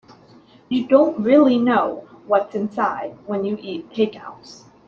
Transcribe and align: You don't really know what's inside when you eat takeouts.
You 0.67 0.87
don't 0.87 1.19
really 1.23 1.59
know 1.59 2.07
what's 2.25 2.55
inside 2.55 3.15
when 3.27 3.45
you 3.45 3.55
eat 3.61 3.91
takeouts. 3.91 4.63